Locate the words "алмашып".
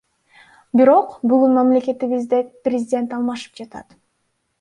3.19-3.61